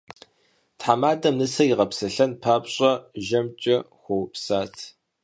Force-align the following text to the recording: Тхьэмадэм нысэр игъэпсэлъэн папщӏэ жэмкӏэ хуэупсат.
Тхьэмадэм 0.79 1.35
нысэр 1.39 1.67
игъэпсэлъэн 1.71 2.31
папщӏэ 2.41 2.91
жэмкӏэ 3.25 3.77
хуэупсат. 3.99 4.73